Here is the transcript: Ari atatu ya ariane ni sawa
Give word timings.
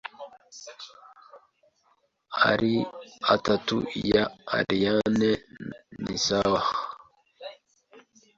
Ari 2.51 2.75
atatu 3.35 3.75
ya 4.13 4.23
ariane 4.57 5.29
ni 6.03 6.17
sawa 6.25 6.61